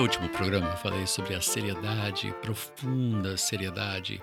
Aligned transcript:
meu 0.00 0.06
último 0.06 0.30
programa, 0.30 0.66
eu 0.66 0.76
falei 0.78 1.06
sobre 1.06 1.34
a 1.34 1.42
seriedade, 1.42 2.34
profunda 2.40 3.36
seriedade 3.36 4.18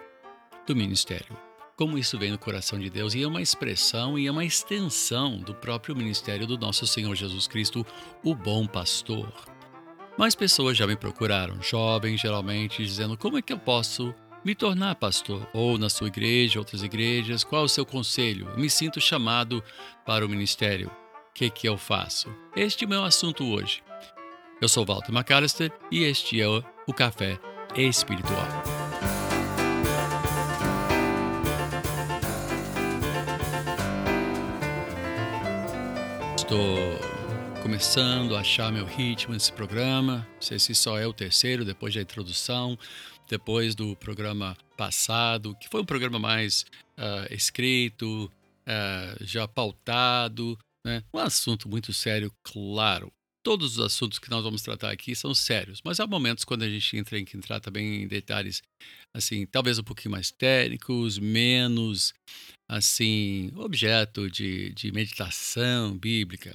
do 0.65 0.75
ministério. 0.75 1.37
Como 1.75 1.99
isso 1.99 2.17
vem 2.17 2.31
no 2.31 2.39
coração 2.39 2.79
de 2.79 2.89
Deus 2.89 3.13
e 3.13 3.21
é 3.21 3.27
uma 3.27 3.43
expressão 3.43 4.17
e 4.17 4.25
é 4.25 4.31
uma 4.31 4.43
extensão 4.43 5.37
do 5.37 5.53
próprio 5.53 5.95
ministério 5.95 6.47
do 6.47 6.57
nosso 6.57 6.87
Senhor 6.87 7.13
Jesus 7.13 7.45
Cristo, 7.47 7.85
o 8.23 8.33
bom 8.33 8.65
pastor. 8.65 9.31
Mais 10.17 10.33
pessoas 10.33 10.75
já 10.75 10.87
me 10.87 10.95
procuraram, 10.95 11.61
jovens 11.61 12.19
geralmente, 12.19 12.83
dizendo 12.83 13.15
como 13.15 13.37
é 13.37 13.41
que 13.43 13.53
eu 13.53 13.59
posso 13.59 14.15
me 14.43 14.55
tornar 14.55 14.95
pastor, 14.95 15.47
ou 15.53 15.77
na 15.77 15.89
sua 15.89 16.07
igreja, 16.07 16.57
outras 16.57 16.81
igrejas, 16.81 17.43
qual 17.43 17.65
o 17.65 17.69
seu 17.69 17.85
conselho? 17.85 18.51
Me 18.57 18.67
sinto 18.67 18.99
chamado 18.99 19.63
para 20.07 20.25
o 20.25 20.29
ministério. 20.29 20.87
O 20.87 21.33
que, 21.35 21.51
que 21.51 21.69
eu 21.69 21.77
faço? 21.77 22.35
Este 22.55 22.83
é 22.83 22.87
o 22.87 22.89
meu 22.89 23.03
assunto 23.03 23.45
hoje. 23.45 23.83
Eu 24.59 24.67
sou 24.67 24.83
Walter 24.83 25.11
McAllister 25.11 25.71
e 25.91 26.03
este 26.03 26.41
é 26.41 26.47
o 26.47 26.91
Café 26.91 27.39
Espiritual. 27.75 28.47
Estou 36.35 36.75
começando 37.61 38.35
a 38.35 38.39
achar 38.39 38.71
meu 38.71 38.85
ritmo 38.85 39.35
nesse 39.35 39.53
programa. 39.53 40.27
Não 40.33 40.41
sei 40.41 40.57
se 40.57 40.73
só 40.73 40.97
é 40.97 41.05
o 41.05 41.13
terceiro, 41.13 41.63
depois 41.63 41.93
da 41.93 42.01
introdução, 42.01 42.75
depois 43.29 43.75
do 43.75 43.95
programa 43.97 44.57
passado, 44.75 45.55
que 45.61 45.69
foi 45.69 45.81
um 45.81 45.85
programa 45.85 46.17
mais 46.17 46.65
uh, 46.97 47.31
escrito, 47.31 48.25
uh, 48.25 49.23
já 49.23 49.47
pautado, 49.47 50.57
né? 50.83 51.03
um 51.13 51.19
assunto 51.19 51.69
muito 51.69 51.93
sério, 51.93 52.33
claro 52.41 53.13
todos 53.47 53.77
os 53.77 53.79
assuntos 53.79 54.19
que 54.19 54.29
nós 54.29 54.43
vamos 54.43 54.61
tratar 54.61 54.91
aqui 54.91 55.15
são 55.15 55.33
sérios, 55.33 55.81
mas 55.81 56.01
há 56.01 56.05
momentos 56.05 56.43
quando 56.43 56.63
a 56.63 56.69
gente 56.69 56.97
entra 56.97 57.17
em 57.17 57.23
que 57.23 57.37
entrar 57.37 57.61
também 57.61 58.03
em 58.03 58.05
detalhes, 58.05 58.61
assim, 59.15 59.45
talvez 59.45 59.79
um 59.79 59.85
pouquinho 59.85 60.11
mais 60.11 60.29
técnicos, 60.29 61.17
menos, 61.17 62.13
assim, 62.69 63.49
objeto 63.55 64.29
de, 64.29 64.73
de 64.73 64.91
meditação 64.91 65.97
bíblica. 65.97 66.53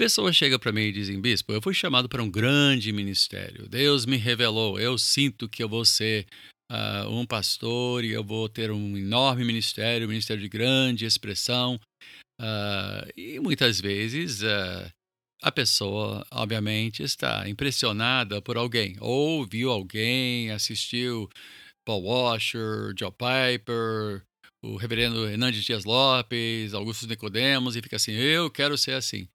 Pessoas 0.00 0.34
chegam 0.34 0.58
para 0.58 0.72
mim 0.72 0.80
e 0.80 0.92
dizem, 0.92 1.20
bispo, 1.20 1.52
eu 1.52 1.60
fui 1.60 1.74
chamado 1.74 2.08
para 2.08 2.22
um 2.22 2.30
grande 2.30 2.90
ministério. 2.90 3.68
Deus 3.68 4.06
me 4.06 4.16
revelou, 4.16 4.80
eu 4.80 4.96
sinto 4.96 5.46
que 5.46 5.62
eu 5.62 5.68
vou 5.68 5.84
ser 5.84 6.26
uh, 6.72 7.06
um 7.10 7.26
pastor 7.26 8.02
e 8.02 8.12
eu 8.12 8.24
vou 8.24 8.48
ter 8.48 8.70
um 8.70 8.96
enorme 8.96 9.44
ministério, 9.44 10.06
um 10.06 10.10
ministério 10.10 10.42
de 10.42 10.48
grande 10.48 11.04
expressão. 11.04 11.78
Uh, 12.40 13.12
e 13.14 13.38
muitas 13.40 13.78
vezes 13.78 14.40
uh, 14.40 14.90
a 15.42 15.50
pessoa, 15.50 16.24
obviamente, 16.30 17.02
está 17.02 17.48
impressionada 17.48 18.40
por 18.40 18.56
alguém, 18.56 18.96
ou 19.00 19.44
viu 19.44 19.70
alguém, 19.70 20.50
assistiu 20.52 21.28
Paul 21.84 22.04
Washer, 22.04 22.94
Joe 22.96 23.10
Piper, 23.10 24.22
o 24.62 24.76
reverendo 24.76 25.28
Hernandes 25.28 25.64
Dias 25.64 25.84
Lopes, 25.84 26.72
Augusto 26.72 27.08
Nicodemos, 27.08 27.74
e 27.74 27.82
fica 27.82 27.96
assim: 27.96 28.12
eu 28.12 28.48
quero 28.50 28.78
ser 28.78 28.92
assim. 28.92 29.28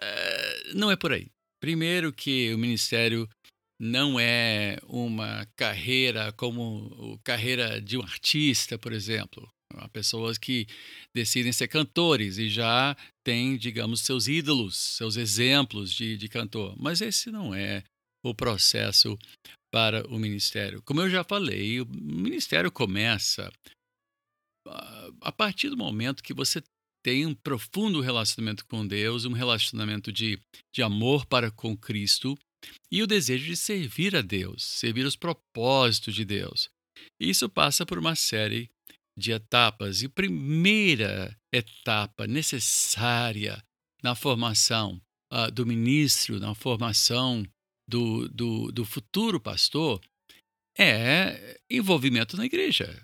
É, 0.00 0.72
não 0.74 0.90
é 0.90 0.96
por 0.96 1.12
aí. 1.12 1.26
Primeiro, 1.60 2.12
que 2.12 2.54
o 2.54 2.58
ministério 2.58 3.28
não 3.80 4.18
é 4.18 4.78
uma 4.84 5.44
carreira 5.56 6.32
como 6.32 7.16
a 7.16 7.24
carreira 7.24 7.80
de 7.80 7.98
um 7.98 8.02
artista, 8.02 8.78
por 8.78 8.92
exemplo. 8.92 9.48
Há 9.74 9.88
pessoas 9.88 10.38
que 10.38 10.66
decidem 11.14 11.52
ser 11.52 11.68
cantores 11.68 12.38
e 12.38 12.48
já 12.48 12.96
têm, 13.28 13.58
digamos, 13.58 14.00
seus 14.00 14.26
ídolos, 14.26 14.74
seus 14.78 15.16
exemplos 15.16 15.92
de, 15.92 16.16
de 16.16 16.30
cantor. 16.30 16.74
Mas 16.78 17.02
esse 17.02 17.30
não 17.30 17.54
é 17.54 17.84
o 18.24 18.34
processo 18.34 19.18
para 19.70 20.06
o 20.08 20.18
ministério. 20.18 20.80
Como 20.80 21.02
eu 21.02 21.10
já 21.10 21.22
falei, 21.22 21.78
o 21.78 21.86
ministério 21.86 22.72
começa 22.72 23.52
ah, 24.66 25.10
a 25.20 25.30
partir 25.30 25.68
do 25.68 25.76
momento 25.76 26.22
que 26.22 26.32
você 26.32 26.62
tem 27.04 27.26
um 27.26 27.34
profundo 27.34 28.00
relacionamento 28.00 28.64
com 28.64 28.86
Deus, 28.86 29.26
um 29.26 29.32
relacionamento 29.32 30.10
de, 30.10 30.40
de 30.74 30.82
amor 30.82 31.26
para 31.26 31.50
com 31.50 31.76
Cristo 31.76 32.34
e 32.90 33.02
o 33.02 33.06
desejo 33.06 33.44
de 33.44 33.58
servir 33.58 34.16
a 34.16 34.22
Deus, 34.22 34.64
servir 34.64 35.04
os 35.04 35.16
propósitos 35.16 36.14
de 36.14 36.24
Deus. 36.24 36.70
Isso 37.20 37.46
passa 37.46 37.84
por 37.84 37.98
uma 37.98 38.16
série 38.16 38.70
de 39.18 39.32
etapas. 39.32 40.02
E 40.02 40.08
primeira 40.08 41.36
etapa 41.52 42.26
necessária 42.26 43.62
na 44.02 44.14
formação 44.14 45.00
uh, 45.32 45.50
do 45.50 45.66
ministro, 45.66 46.38
na 46.38 46.54
formação 46.54 47.44
do, 47.88 48.28
do, 48.28 48.70
do 48.70 48.84
futuro 48.84 49.40
pastor, 49.40 50.00
é 50.78 51.58
envolvimento 51.70 52.36
na 52.36 52.46
igreja. 52.46 53.02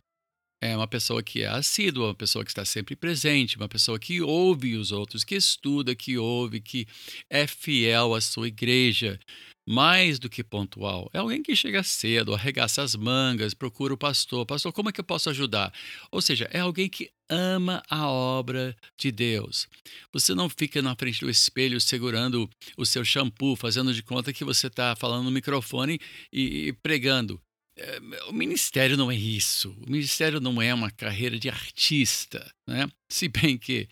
É 0.63 0.75
uma 0.75 0.89
pessoa 0.89 1.23
que 1.23 1.43
é 1.43 1.47
assídua, 1.47 2.07
uma 2.07 2.15
pessoa 2.15 2.45
que 2.45 2.51
está 2.51 2.65
sempre 2.65 2.97
presente, 2.97 3.57
uma 3.57 3.69
pessoa 3.69 3.99
que 3.99 4.23
ouve 4.23 4.77
os 4.77 4.93
outros, 4.93 5.23
que 5.23 5.35
estuda, 5.35 5.95
que 5.95 6.17
ouve, 6.17 6.61
que 6.61 6.87
é 7.29 7.47
fiel 7.47 8.15
à 8.15 8.21
sua 8.21 8.49
igreja, 8.49 9.19
mais 9.67 10.19
do 10.19 10.29
que 10.29 10.45
pontual. 10.45 11.11
É 11.13 11.19
alguém 11.19 11.43
que 11.43 11.57
chega 11.57 11.83
cedo, 11.83 12.35
arregaça 12.35 12.83
as 12.83 12.95
mangas, 12.95 13.55
procura 13.55 13.95
o 13.95 13.99
pastor. 13.99 14.45
Pastor, 14.45 14.73
como 14.73 14.89
é 14.89 14.93
que 14.93 15.01
eu 15.01 15.05
posso 15.05 15.31
ajudar? 15.31 15.73
Ou 16.11 16.21
seja, 16.21 16.49
é 16.53 16.61
alguém 16.61 16.89
que 16.89 17.11
ama 17.29 17.83
a 17.89 18.07
obra 18.09 18.77
de 18.99 19.11
Deus. 19.11 19.67
Você 20.13 20.35
não 20.35 20.49
fica 20.49 20.83
na 20.83 20.95
frente 20.95 21.21
do 21.21 21.31
espelho 21.31 21.81
segurando 21.81 22.49
o 22.77 22.85
seu 22.85 23.05
shampoo, 23.05 23.57
fazendo 23.57 23.95
de 23.95 24.03
conta 24.03 24.33
que 24.33 24.45
você 24.45 24.67
está 24.67 24.95
falando 24.95 25.25
no 25.25 25.31
microfone 25.31 25.99
e, 26.33 26.69
e 26.69 26.73
pregando. 26.73 27.41
É, 27.77 27.99
o 28.29 28.33
ministério 28.33 28.97
não 28.97 29.11
é 29.11 29.17
isso. 29.17 29.77
O 29.87 29.91
ministério 29.91 30.41
não 30.41 30.63
é 30.63 30.73
uma 30.73 30.91
carreira 30.91 31.39
de 31.39 31.49
artista, 31.49 32.49
né? 32.69 32.89
Se 33.11 33.29
bem 33.29 33.59
que 33.59 33.89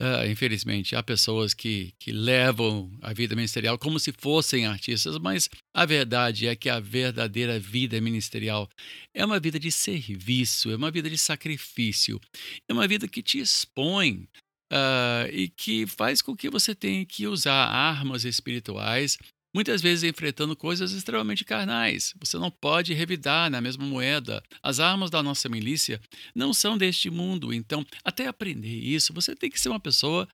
Uh, 0.00 0.30
infelizmente, 0.30 0.94
há 0.94 1.02
pessoas 1.02 1.54
que, 1.54 1.94
que 1.98 2.12
levam 2.12 2.90
a 3.00 3.14
vida 3.14 3.34
ministerial 3.34 3.78
como 3.78 3.98
se 3.98 4.12
fossem 4.12 4.66
artistas, 4.66 5.18
mas 5.18 5.48
a 5.74 5.86
verdade 5.86 6.46
é 6.46 6.54
que 6.54 6.68
a 6.68 6.78
verdadeira 6.78 7.58
vida 7.58 7.98
ministerial 7.98 8.68
é 9.14 9.24
uma 9.24 9.40
vida 9.40 9.58
de 9.58 9.72
serviço, 9.72 10.70
é 10.70 10.76
uma 10.76 10.90
vida 10.90 11.08
de 11.08 11.16
sacrifício, 11.16 12.20
é 12.68 12.74
uma 12.74 12.86
vida 12.86 13.08
que 13.08 13.22
te 13.22 13.38
expõe 13.38 14.28
uh, 14.70 15.32
e 15.32 15.48
que 15.48 15.86
faz 15.86 16.20
com 16.20 16.36
que 16.36 16.50
você 16.50 16.74
tenha 16.74 17.04
que 17.06 17.26
usar 17.26 17.64
armas 17.66 18.24
espirituais 18.24 19.16
muitas 19.56 19.80
vezes 19.80 20.04
enfrentando 20.04 20.54
coisas 20.54 20.92
extremamente 20.92 21.42
carnais. 21.42 22.12
Você 22.20 22.36
não 22.36 22.50
pode 22.50 22.92
revidar 22.92 23.50
na 23.50 23.58
mesma 23.58 23.86
moeda. 23.86 24.42
As 24.62 24.80
armas 24.80 25.08
da 25.08 25.22
nossa 25.22 25.48
milícia 25.48 25.98
não 26.34 26.52
são 26.52 26.76
deste 26.76 27.08
mundo, 27.08 27.54
então, 27.54 27.82
até 28.04 28.26
aprender 28.26 28.68
isso, 28.68 29.14
você 29.14 29.34
tem 29.34 29.48
que 29.48 29.58
ser 29.58 29.70
uma 29.70 29.80
pessoa, 29.80 30.28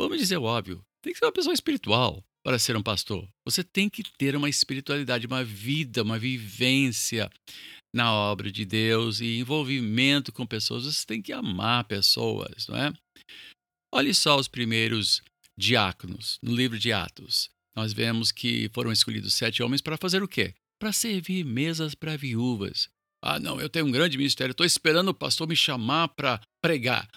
vamos 0.00 0.16
dizer 0.16 0.38
o 0.38 0.44
óbvio, 0.44 0.82
tem 1.02 1.12
que 1.12 1.18
ser 1.18 1.26
uma 1.26 1.32
pessoa 1.32 1.52
espiritual 1.52 2.24
para 2.42 2.58
ser 2.58 2.74
um 2.74 2.82
pastor. 2.82 3.28
Você 3.44 3.62
tem 3.62 3.90
que 3.90 4.02
ter 4.16 4.34
uma 4.34 4.48
espiritualidade, 4.48 5.26
uma 5.26 5.44
vida, 5.44 6.02
uma 6.02 6.18
vivência 6.18 7.30
na 7.94 8.14
obra 8.14 8.50
de 8.50 8.64
Deus 8.64 9.20
e 9.20 9.40
envolvimento 9.40 10.32
com 10.32 10.46
pessoas. 10.46 10.84
Você 10.84 11.04
tem 11.04 11.20
que 11.20 11.34
amar 11.34 11.84
pessoas, 11.84 12.66
não 12.66 12.78
é? 12.78 12.90
Olhe 13.94 14.14
só 14.14 14.38
os 14.38 14.48
primeiros 14.48 15.22
diáconos 15.54 16.38
no 16.42 16.54
livro 16.54 16.78
de 16.78 16.94
Atos 16.94 17.52
nós 17.76 17.92
vemos 17.92 18.30
que 18.30 18.70
foram 18.72 18.92
escolhidos 18.92 19.34
sete 19.34 19.62
homens 19.62 19.80
para 19.80 19.96
fazer 19.96 20.22
o 20.22 20.28
quê? 20.28 20.54
Para 20.80 20.92
servir 20.92 21.44
mesas 21.44 21.94
para 21.94 22.16
viúvas. 22.16 22.88
Ah, 23.22 23.40
não, 23.40 23.60
eu 23.60 23.68
tenho 23.68 23.86
um 23.86 23.90
grande 23.90 24.18
ministério, 24.18 24.52
estou 24.52 24.66
esperando 24.66 25.08
o 25.08 25.14
pastor 25.14 25.48
me 25.48 25.56
chamar 25.56 26.08
para 26.08 26.40
pregar. 26.62 27.08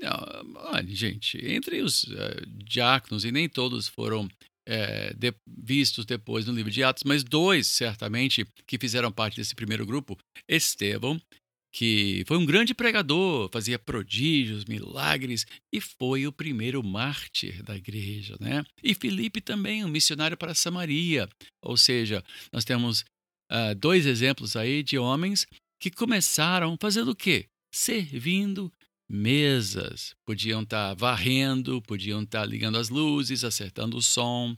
Não, 0.00 0.56
olha, 0.72 0.94
gente, 0.94 1.38
entre 1.46 1.82
os 1.82 2.04
uh, 2.04 2.46
diáconos, 2.64 3.24
e 3.24 3.30
nem 3.30 3.48
todos 3.48 3.86
foram 3.86 4.28
é, 4.66 5.12
de, 5.12 5.34
vistos 5.46 6.06
depois 6.06 6.46
no 6.46 6.52
livro 6.52 6.70
de 6.70 6.82
Atos, 6.82 7.02
mas 7.04 7.22
dois, 7.22 7.66
certamente, 7.66 8.46
que 8.66 8.78
fizeram 8.78 9.12
parte 9.12 9.36
desse 9.36 9.54
primeiro 9.54 9.84
grupo, 9.84 10.16
Estevão 10.48 11.20
que 11.72 12.22
foi 12.26 12.36
um 12.36 12.44
grande 12.44 12.74
pregador, 12.74 13.48
fazia 13.50 13.78
prodígios, 13.78 14.66
milagres 14.66 15.46
e 15.72 15.80
foi 15.80 16.26
o 16.26 16.32
primeiro 16.32 16.82
mártir 16.82 17.62
da 17.62 17.74
igreja, 17.74 18.36
né? 18.38 18.62
E 18.82 18.94
Filipe 18.94 19.40
também, 19.40 19.82
um 19.82 19.88
missionário 19.88 20.36
para 20.36 20.54
Samaria. 20.54 21.28
Ou 21.62 21.76
seja, 21.78 22.22
nós 22.52 22.64
temos 22.64 23.00
uh, 23.50 23.74
dois 23.74 24.04
exemplos 24.04 24.54
aí 24.54 24.82
de 24.82 24.98
homens 24.98 25.46
que 25.80 25.90
começaram 25.90 26.76
fazendo 26.78 27.12
o 27.12 27.16
quê? 27.16 27.46
Servindo 27.74 28.70
mesas. 29.08 30.14
Podiam 30.26 30.62
estar 30.62 30.90
tá 30.90 30.94
varrendo, 30.94 31.80
podiam 31.82 32.22
estar 32.22 32.40
tá 32.40 32.46
ligando 32.46 32.76
as 32.76 32.90
luzes, 32.90 33.44
acertando 33.44 33.96
o 33.96 34.02
som. 34.02 34.54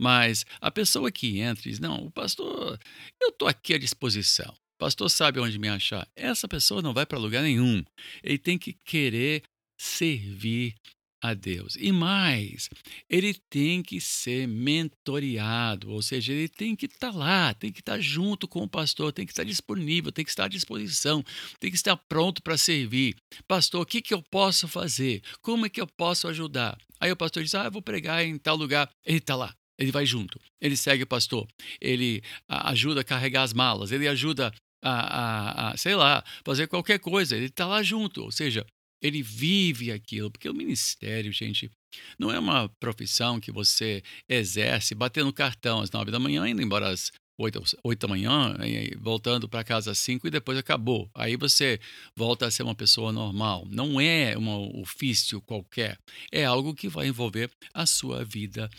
Mas 0.00 0.44
a 0.60 0.70
pessoa 0.70 1.10
que 1.10 1.38
entra 1.38 1.62
diz: 1.62 1.78
Não, 1.78 2.04
o 2.04 2.10
pastor, 2.10 2.78
eu 3.20 3.30
estou 3.30 3.48
aqui 3.48 3.72
à 3.72 3.78
disposição. 3.78 4.54
Pastor 4.82 5.08
sabe 5.08 5.38
onde 5.38 5.60
me 5.60 5.68
achar. 5.68 6.08
Essa 6.16 6.48
pessoa 6.48 6.82
não 6.82 6.92
vai 6.92 7.06
para 7.06 7.16
lugar 7.16 7.40
nenhum. 7.40 7.84
Ele 8.20 8.36
tem 8.36 8.58
que 8.58 8.72
querer 8.84 9.44
servir 9.78 10.74
a 11.22 11.34
Deus. 11.34 11.76
E 11.78 11.92
mais, 11.92 12.68
ele 13.08 13.32
tem 13.48 13.80
que 13.80 14.00
ser 14.00 14.48
mentoreado, 14.48 15.88
ou 15.88 16.02
seja, 16.02 16.32
ele 16.32 16.48
tem 16.48 16.74
que 16.74 16.86
estar 16.86 17.12
tá 17.12 17.16
lá, 17.16 17.54
tem 17.54 17.70
que 17.70 17.78
estar 17.78 17.92
tá 17.92 18.00
junto 18.00 18.48
com 18.48 18.64
o 18.64 18.68
pastor, 18.68 19.12
tem 19.12 19.24
que 19.24 19.30
estar 19.30 19.44
disponível, 19.44 20.10
tem 20.10 20.24
que 20.24 20.32
estar 20.32 20.46
à 20.46 20.48
disposição, 20.48 21.22
tem 21.60 21.70
que 21.70 21.76
estar 21.76 21.96
pronto 21.96 22.42
para 22.42 22.58
servir. 22.58 23.14
Pastor, 23.46 23.82
o 23.82 23.86
que, 23.86 24.02
que 24.02 24.12
eu 24.12 24.20
posso 24.20 24.66
fazer? 24.66 25.22
Como 25.40 25.64
é 25.64 25.68
que 25.68 25.80
eu 25.80 25.86
posso 25.86 26.26
ajudar? 26.26 26.76
Aí 26.98 27.12
o 27.12 27.16
pastor 27.16 27.44
diz: 27.44 27.54
Ah, 27.54 27.66
eu 27.66 27.70
vou 27.70 27.82
pregar 27.82 28.24
em 28.24 28.36
tal 28.36 28.56
lugar. 28.56 28.90
Ele 29.06 29.18
está 29.18 29.36
lá. 29.36 29.54
Ele 29.78 29.90
vai 29.90 30.04
junto, 30.04 30.38
ele 30.60 30.76
segue 30.76 31.02
o 31.02 31.06
pastor, 31.06 31.48
ele 31.80 32.22
ajuda 32.48 33.00
a 33.00 33.04
carregar 33.04 33.42
as 33.42 33.52
malas, 33.52 33.90
ele 33.90 34.06
ajuda 34.06 34.52
a, 34.82 34.90
a, 34.90 35.70
a 35.70 35.76
sei 35.76 35.94
lá, 35.94 36.24
fazer 36.44 36.66
qualquer 36.66 36.98
coisa, 36.98 37.36
ele 37.36 37.46
está 37.46 37.66
lá 37.66 37.82
junto. 37.82 38.22
Ou 38.22 38.32
seja, 38.32 38.66
ele 39.02 39.22
vive 39.22 39.90
aquilo, 39.90 40.30
porque 40.30 40.48
o 40.48 40.54
ministério, 40.54 41.32
gente, 41.32 41.70
não 42.18 42.30
é 42.30 42.38
uma 42.38 42.68
profissão 42.80 43.40
que 43.40 43.50
você 43.50 44.02
exerce 44.28 44.94
batendo 44.94 45.32
cartão 45.32 45.80
às 45.80 45.90
nove 45.90 46.10
da 46.10 46.18
manhã, 46.18 46.48
indo 46.48 46.62
embora 46.62 46.88
às 46.88 47.10
oito, 47.38 47.62
oito 47.82 48.06
da 48.06 48.08
manhã, 48.08 48.56
voltando 48.98 49.48
para 49.48 49.64
casa 49.64 49.90
às 49.90 49.98
cinco 49.98 50.26
e 50.26 50.30
depois 50.30 50.56
acabou. 50.56 51.10
Aí 51.14 51.36
você 51.36 51.80
volta 52.16 52.46
a 52.46 52.50
ser 52.50 52.62
uma 52.62 52.74
pessoa 52.74 53.12
normal. 53.12 53.66
Não 53.68 54.00
é 54.00 54.36
um 54.38 54.80
ofício 54.80 55.40
qualquer, 55.42 55.98
é 56.30 56.44
algo 56.44 56.74
que 56.74 56.88
vai 56.88 57.08
envolver 57.08 57.50
a 57.74 57.86
sua 57.86 58.24
vida 58.24 58.70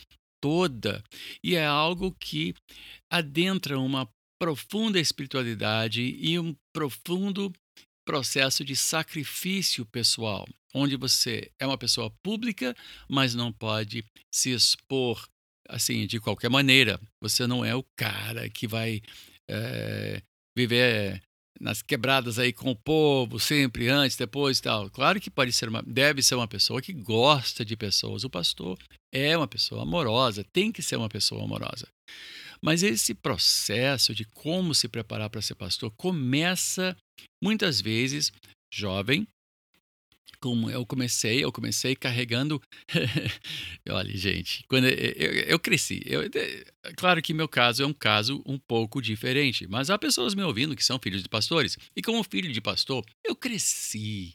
toda 0.42 1.04
e 1.44 1.56
é 1.56 1.66
algo 1.66 2.12
que 2.20 2.54
adentra 3.10 3.80
uma 3.80 4.10
profunda 4.44 5.00
espiritualidade 5.00 6.02
e 6.02 6.38
um 6.38 6.54
profundo 6.74 7.50
processo 8.06 8.66
de 8.66 8.76
sacrifício 8.76 9.86
pessoal, 9.86 10.46
onde 10.76 10.98
você 10.98 11.50
é 11.58 11.66
uma 11.66 11.78
pessoa 11.78 12.12
pública, 12.22 12.76
mas 13.08 13.34
não 13.34 13.54
pode 13.54 14.04
se 14.30 14.52
expor 14.52 15.26
assim 15.70 16.06
de 16.06 16.20
qualquer 16.20 16.50
maneira. 16.50 17.00
Você 17.22 17.48
não 17.48 17.64
é 17.64 17.74
o 17.74 17.86
cara 17.98 18.50
que 18.50 18.68
vai 18.68 19.02
é, 19.50 20.22
viver 20.58 21.24
nas 21.58 21.82
quebradas 21.82 22.38
aí 22.38 22.52
com 22.52 22.70
o 22.72 22.76
povo, 22.76 23.40
sempre 23.40 23.88
antes, 23.88 24.18
depois 24.18 24.58
e 24.58 24.62
tal. 24.62 24.90
Claro 24.90 25.22
que 25.22 25.32
pode 25.32 25.54
ser 25.54 25.70
uma, 25.70 25.82
deve 25.82 26.22
ser 26.22 26.36
uma 26.36 26.50
pessoa 26.50 26.82
que 26.82 26.92
gosta 26.92 27.64
de 27.64 27.78
pessoas. 27.78 28.26
O 28.26 28.30
pastor 28.30 28.78
é 29.10 29.38
uma 29.38 29.48
pessoa 29.48 29.84
amorosa, 29.84 30.46
tem 30.52 30.70
que 30.70 30.82
ser 30.82 30.98
uma 30.98 31.08
pessoa 31.08 31.46
amorosa. 31.46 31.88
Mas 32.64 32.82
esse 32.82 33.14
processo 33.14 34.16
de 34.16 34.24
como 34.24 34.74
se 34.74 34.88
preparar 34.88 35.30
para 35.30 35.42
ser 35.42 35.56
pastor 35.56 35.92
começa 35.98 36.96
muitas 37.44 37.82
vezes 37.82 38.32
jovem, 38.74 39.28
como 40.40 40.70
eu 40.70 40.86
comecei, 40.86 41.44
eu 41.44 41.52
comecei 41.52 41.94
carregando. 41.94 42.62
Olha, 43.90 44.16
gente, 44.16 44.64
quando 44.70 44.88
eu, 44.88 44.94
eu, 44.94 45.32
eu 45.44 45.60
cresci, 45.60 46.02
eu, 46.06 46.22
claro 46.96 47.22
que 47.22 47.34
meu 47.34 47.50
caso 47.50 47.84
é 47.84 47.86
um 47.86 47.94
caso 47.94 48.42
um 48.46 48.58
pouco 48.58 49.02
diferente, 49.02 49.68
mas 49.68 49.90
há 49.90 49.98
pessoas 49.98 50.34
me 50.34 50.44
ouvindo 50.44 50.76
que 50.76 50.86
são 50.86 50.98
filhos 51.00 51.22
de 51.22 51.28
pastores, 51.28 51.78
e 51.94 52.02
como 52.02 52.24
filho 52.24 52.52
de 52.52 52.62
pastor, 52.62 53.06
eu 53.26 53.36
cresci 53.36 54.34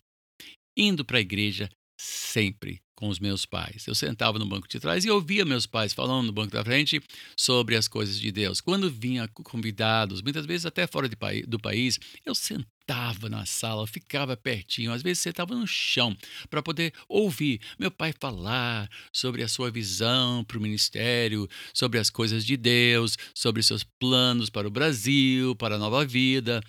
indo 0.77 1.03
para 1.03 1.17
a 1.17 1.23
igreja 1.23 1.69
sempre 1.99 2.81
com 2.99 3.09
os 3.09 3.21
meus 3.21 3.47
pais. 3.47 3.87
Eu 3.87 3.95
sentava 3.95 4.41
no 4.41 4.45
banco 4.45 4.67
de 4.67 4.81
trás 4.81 5.05
e 5.05 5.11
ouvia 5.11 5.45
meus 5.45 5.67
pais 5.67 5.93
falando 5.93 6.27
no 6.27 6.33
banco 6.33 6.53
da 6.53 6.65
frente 6.65 7.01
sobre 7.37 7.77
as 7.77 7.87
coisas 7.87 8.19
de 8.19 8.33
Deus. 8.33 8.61
Quando 8.61 8.91
vinha 8.91 9.29
convidados, 9.29 10.21
muitas 10.21 10.45
vezes 10.45 10.67
até 10.67 10.85
fora 10.85 11.09
do 11.09 11.61
país, 11.61 11.97
eu 12.27 12.35
sentava 12.35 13.29
na 13.29 13.47
sala, 13.47 13.87
ficava 13.87 14.37
pertinho, 14.37 14.91
às 14.91 15.01
vezes 15.01 15.21
sentava 15.21 15.55
no 15.55 15.65
chão 15.65 16.17
para 16.51 16.61
poder 16.61 16.93
ouvir 17.09 17.61
meu 17.79 17.89
pai 17.89 18.13
falar 18.19 18.91
sobre 19.13 19.45
a 19.45 19.49
sua 19.49 19.71
visão 19.71 20.43
para 20.43 20.59
o 20.59 20.61
ministério, 20.61 21.49
sobre 21.73 22.01
as 22.01 22.11
coisas 22.11 22.45
de 22.45 22.57
Deus, 22.57 23.17
sobre 23.33 23.63
seus 23.63 23.85
planos 23.85 24.51
para 24.51 24.67
o 24.67 24.73
Brasil, 24.73 25.55
para 25.55 25.77
a 25.77 25.79
nova 25.79 26.05
vida. 26.05 26.61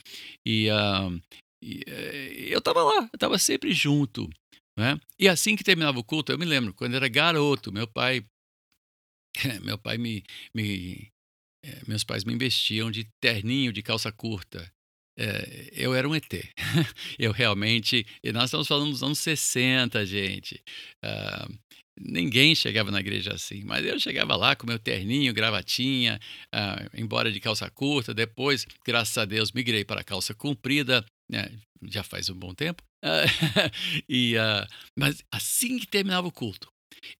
E, 0.45 0.69
uh, 0.69 1.19
e 1.59 1.83
uh, 1.87 2.51
eu 2.51 2.59
estava 2.59 2.83
lá, 2.83 3.01
eu 3.01 3.15
estava 3.15 3.39
sempre 3.39 3.73
junto. 3.73 4.29
Né? 4.79 4.97
E 5.19 5.27
assim 5.27 5.57
que 5.57 5.63
terminava 5.63 5.99
o 5.99 6.03
culto, 6.03 6.31
eu 6.31 6.39
me 6.39 6.45
lembro, 6.45 6.73
quando 6.73 6.95
era 6.95 7.09
garoto, 7.09 7.69
meu 7.69 7.85
pai, 7.85 8.25
meu 9.61 9.77
pai 9.77 9.97
me, 9.97 10.23
me 10.55 11.11
é, 11.61 11.81
meus 11.85 12.05
pais 12.05 12.23
me 12.23 12.33
investiam 12.33 12.89
de 12.89 13.03
terninho, 13.19 13.73
de 13.73 13.83
calça 13.83 14.09
curta. 14.09 14.71
É, 15.17 15.69
eu 15.73 15.93
era 15.93 16.07
um 16.07 16.15
ET. 16.15 16.31
eu 17.19 17.33
realmente. 17.33 18.07
E 18.23 18.31
nós 18.31 18.45
estamos 18.45 18.69
falando 18.69 18.91
dos 18.91 19.03
anos 19.03 19.19
60, 19.19 20.05
gente. 20.05 20.63
Uh, 21.03 21.53
ninguém 21.99 22.55
chegava 22.55 22.89
na 22.89 23.01
igreja 23.01 23.33
assim, 23.33 23.65
mas 23.65 23.85
eu 23.85 23.99
chegava 23.99 24.37
lá 24.37 24.55
com 24.55 24.65
meu 24.65 24.79
terninho, 24.79 25.33
gravatinha, 25.33 26.21
uh, 26.55 26.89
embora 26.97 27.33
de 27.33 27.41
calça 27.41 27.69
curta. 27.69 28.13
Depois, 28.13 28.65
graças 28.87 29.17
a 29.17 29.25
Deus, 29.25 29.51
migrei 29.51 29.83
para 29.83 30.05
calça 30.05 30.33
comprida, 30.33 31.05
né? 31.29 31.51
já 31.83 32.01
faz 32.01 32.29
um 32.29 32.35
bom 32.35 32.53
tempo. 32.53 32.88
e, 34.07 34.35
uh, 34.35 34.67
mas 34.97 35.23
assim 35.31 35.77
que 35.79 35.87
terminava 35.87 36.27
o 36.27 36.31
culto, 36.31 36.69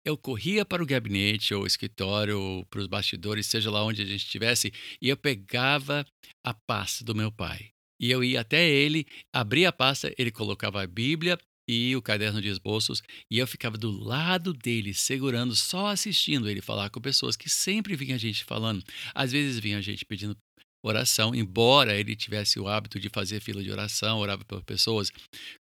eu 0.04 0.16
corria 0.16 0.64
para 0.64 0.82
o 0.82 0.86
gabinete 0.86 1.54
ou 1.54 1.66
escritório 1.66 2.66
para 2.70 2.80
os 2.80 2.86
bastidores, 2.86 3.46
seja 3.46 3.70
lá 3.70 3.84
onde 3.84 4.02
a 4.02 4.04
gente 4.04 4.24
estivesse, 4.24 4.72
e 5.00 5.08
eu 5.08 5.16
pegava 5.16 6.04
a 6.44 6.54
pasta 6.54 7.04
do 7.04 7.14
meu 7.14 7.32
pai. 7.32 7.70
E 8.00 8.10
eu 8.10 8.24
ia 8.24 8.40
até 8.40 8.68
ele, 8.68 9.06
abria 9.32 9.68
a 9.68 9.72
pasta, 9.72 10.12
ele 10.18 10.30
colocava 10.30 10.82
a 10.82 10.86
Bíblia 10.86 11.38
e 11.68 11.94
o 11.94 12.02
caderno 12.02 12.40
de 12.40 12.48
esboços, 12.48 13.02
e 13.30 13.38
eu 13.38 13.46
ficava 13.46 13.78
do 13.78 13.90
lado 13.90 14.52
dele, 14.52 14.92
segurando, 14.92 15.54
só 15.54 15.86
assistindo 15.86 16.48
ele 16.48 16.60
falar 16.60 16.90
com 16.90 17.00
pessoas 17.00 17.36
que 17.36 17.48
sempre 17.48 17.94
vinha 17.94 18.18
gente 18.18 18.42
falando. 18.42 18.82
Às 19.14 19.30
vezes 19.30 19.58
vinha 19.60 19.80
gente 19.80 20.04
pedindo 20.04 20.36
oração, 20.82 21.34
embora 21.34 21.98
ele 21.98 22.16
tivesse 22.16 22.58
o 22.58 22.66
hábito 22.66 22.98
de 22.98 23.08
fazer 23.08 23.40
fila 23.40 23.62
de 23.62 23.70
oração, 23.70 24.18
orava 24.18 24.44
por 24.44 24.62
pessoas 24.62 25.12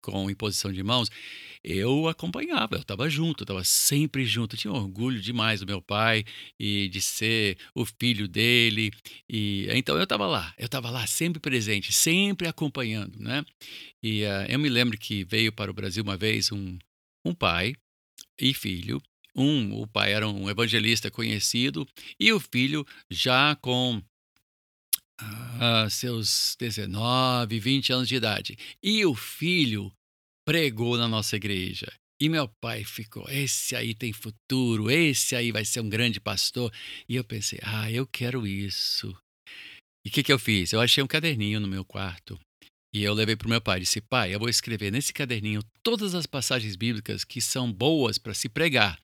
com 0.02 0.30
imposição 0.30 0.72
de 0.72 0.84
mãos, 0.84 1.10
eu 1.64 2.08
acompanhava, 2.08 2.76
eu 2.76 2.82
estava 2.82 3.10
junto, 3.10 3.44
estava 3.44 3.64
sempre 3.64 4.26
junto, 4.26 4.56
eu 4.56 4.60
tinha 4.60 4.74
orgulho 4.74 5.20
demais 5.20 5.60
do 5.60 5.66
meu 5.66 5.82
pai 5.82 6.24
e 6.60 6.88
de 6.90 7.02
ser 7.02 7.58
o 7.74 7.86
filho 7.86 8.28
dele, 8.28 8.92
e 9.30 9.68
então 9.72 9.98
eu 9.98 10.04
estava 10.04 10.28
lá, 10.28 10.54
eu 10.58 10.66
estava 10.66 10.90
lá 10.90 11.06
sempre 11.08 11.40
presente, 11.40 11.92
sempre 11.92 12.48
acompanhando, 12.48 13.20
né? 13.20 13.44
E 14.02 14.24
uh, 14.24 14.46
eu 14.50 14.60
me 14.60 14.70
lembro 14.70 14.98
que 14.98 15.24
veio 15.24 15.52
para 15.52 15.72
o 15.72 15.74
Brasil 15.74 16.04
uma 16.04 16.16
vez 16.16 16.52
um, 16.52 16.78
um 17.26 17.34
pai 17.34 17.76
e 18.40 18.54
filho, 18.54 19.02
um, 19.36 19.82
o 19.82 19.88
pai 19.88 20.14
era 20.14 20.28
um 20.28 20.50
evangelista 20.50 21.12
conhecido 21.12 21.88
e 22.20 22.32
o 22.34 22.40
filho 22.40 22.86
já 23.10 23.56
com 23.56 24.02
ah, 25.20 25.90
seus 25.90 26.56
19, 26.60 27.60
20 27.60 27.94
anos 27.94 28.08
de 28.08 28.16
idade. 28.16 28.58
E 28.82 29.06
o 29.06 29.16
filho 29.16 29.92
pregou 30.46 30.98
na 30.98 31.08
nossa 31.08 31.36
igreja. 31.36 31.92
E 32.20 32.30
meu 32.30 32.48
pai 32.62 32.84
ficou: 32.84 33.26
esse 33.30 33.76
aí 33.76 33.94
tem 33.94 34.12
futuro, 34.12 34.90
esse 34.90 35.36
aí 35.36 35.52
vai 35.52 35.64
ser 35.66 35.82
um 35.82 35.90
grande 35.90 36.20
pastor. 36.20 36.72
E 37.08 37.16
eu 37.16 37.24
pensei: 37.24 37.60
ah, 37.64 37.92
eu 37.92 38.08
quero 38.08 38.48
isso. 38.48 39.16
E 40.06 40.10
o 40.10 40.12
que, 40.12 40.24
que 40.24 40.32
eu 40.32 40.40
fiz? 40.40 40.72
Eu 40.72 40.82
achei 40.82 41.04
um 41.04 41.08
caderninho 41.08 41.60
no 41.60 41.68
meu 41.68 41.84
quarto. 41.84 42.40
E 42.94 43.04
eu 43.04 43.14
levei 43.14 43.36
para 43.36 43.46
o 43.46 43.50
meu 43.50 43.62
pai 43.62 43.78
e 43.78 43.82
disse: 43.82 44.02
pai, 44.02 44.34
eu 44.34 44.40
vou 44.40 44.50
escrever 44.50 44.92
nesse 44.92 45.14
caderninho 45.14 45.62
todas 45.84 46.16
as 46.16 46.26
passagens 46.26 46.76
bíblicas 46.76 47.24
que 47.24 47.42
são 47.42 47.72
boas 47.72 48.18
para 48.18 48.34
se 48.34 48.50
pregar. 48.50 49.00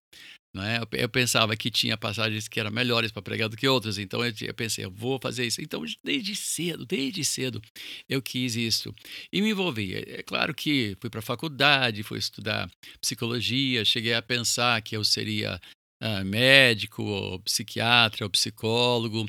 Né? 0.56 0.80
Eu 0.92 1.10
pensava 1.10 1.58
que 1.58 1.72
tinha 1.72 1.98
passagens 1.98 2.48
que 2.48 2.60
eram 2.60 2.70
melhores 2.70 3.12
para 3.12 3.24
pregar 3.24 3.50
do 3.50 3.58
que 3.58 3.68
outras, 3.68 3.98
então 3.98 4.24
eu 4.24 4.54
pensei, 4.54 4.86
eu 4.86 4.92
vou 4.92 5.20
fazer 5.20 5.46
isso. 5.46 5.62
Então, 5.62 5.84
desde 6.04 6.36
cedo, 6.36 6.86
desde 6.86 7.26
cedo, 7.26 7.60
eu 8.08 8.22
quis 8.22 8.56
isso. 8.56 8.94
E 9.32 9.42
me 9.42 9.50
envolvi. 9.50 9.96
É, 9.96 10.20
é 10.20 10.24
claro 10.24 10.54
que 10.54 10.96
fui 11.02 11.10
para 11.10 11.20
a 11.20 11.24
faculdade, 11.24 12.04
fui 12.04 12.20
estudar 12.20 12.70
psicologia, 13.02 13.84
cheguei 13.84 14.14
a 14.14 14.22
pensar 14.22 14.80
que 14.84 14.96
eu 14.96 15.04
seria 15.04 15.60
uh, 16.04 16.24
médico, 16.24 17.02
ou 17.04 17.40
psiquiatra, 17.40 18.26
ou 18.26 18.30
psicólogo, 18.30 19.26